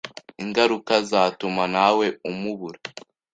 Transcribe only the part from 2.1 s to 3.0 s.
umubura.